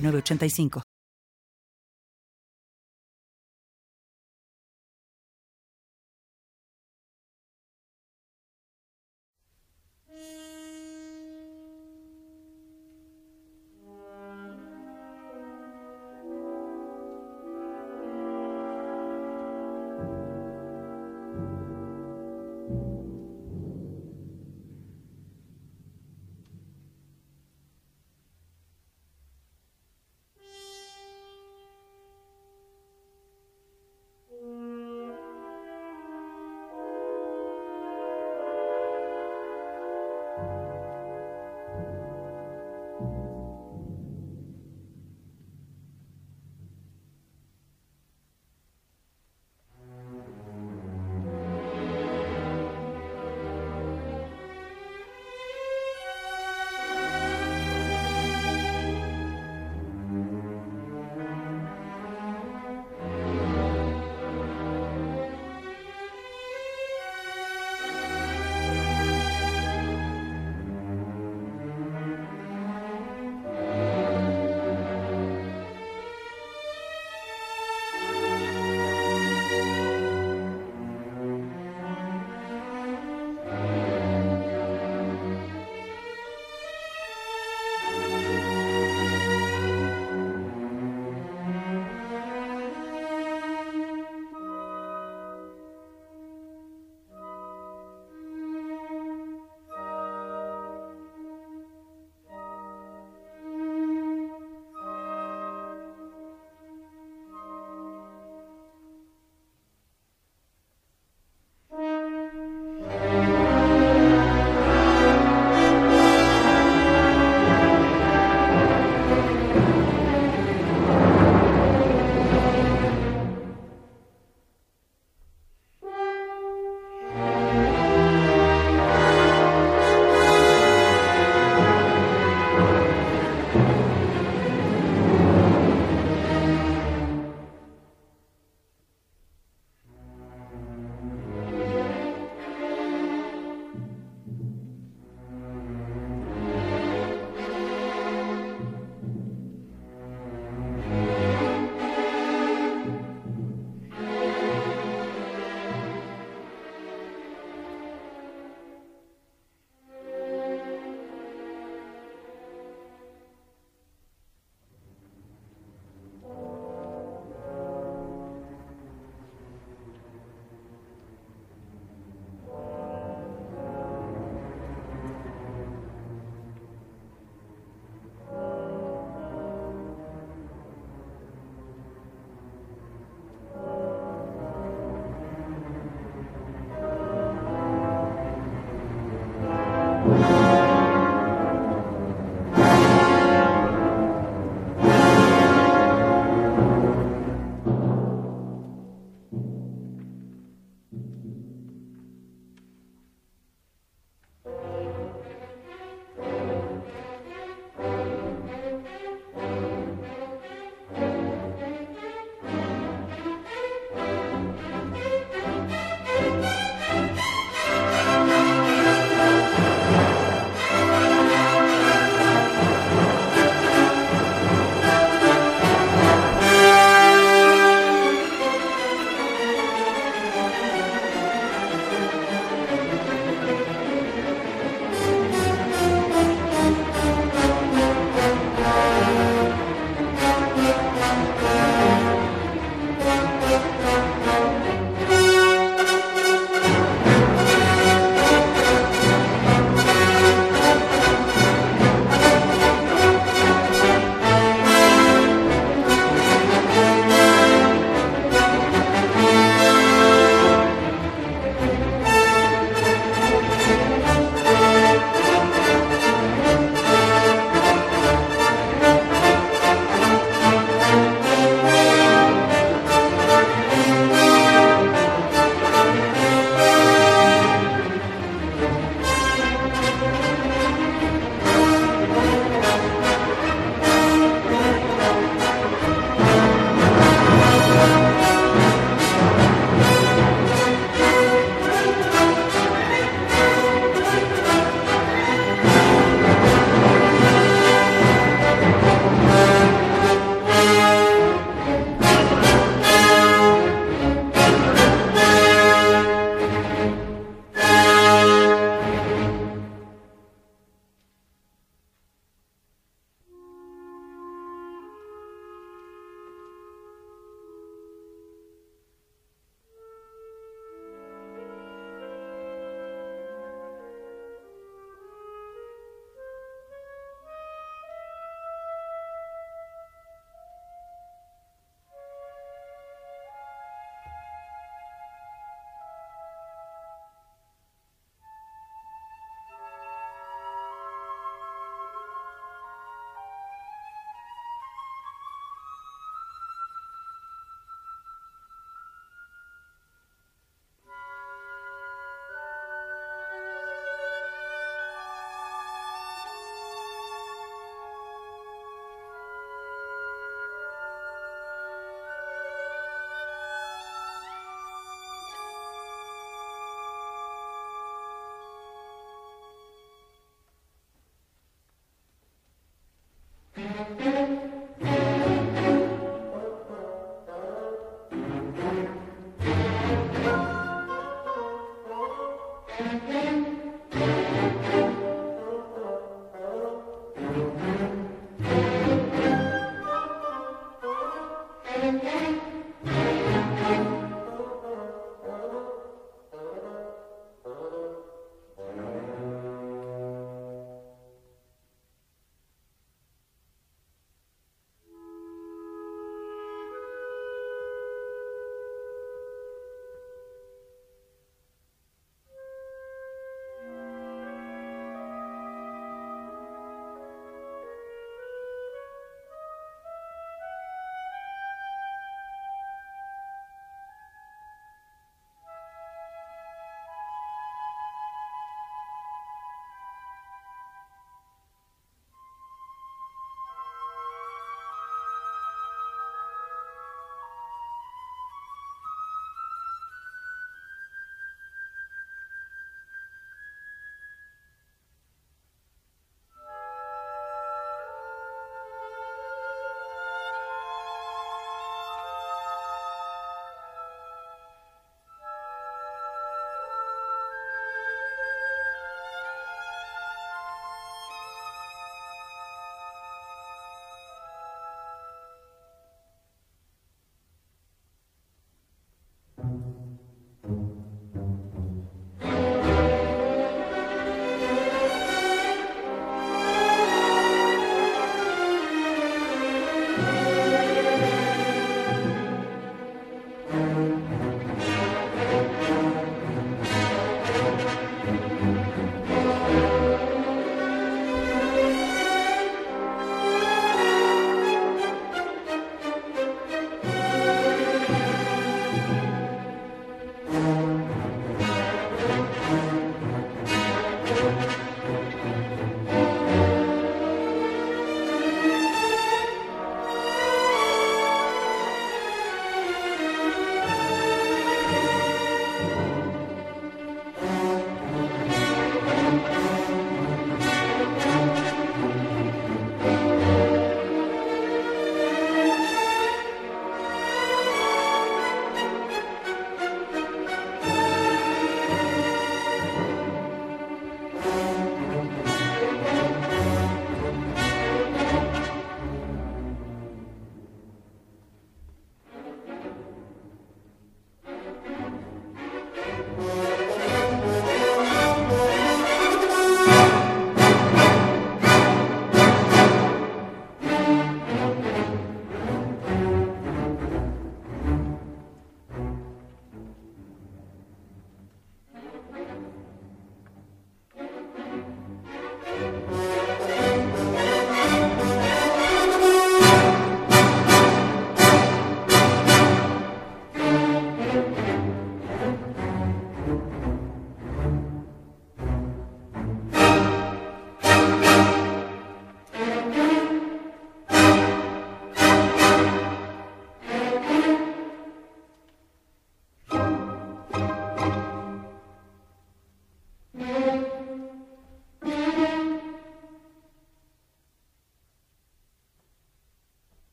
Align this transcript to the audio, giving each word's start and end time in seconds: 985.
985. 0.00 0.82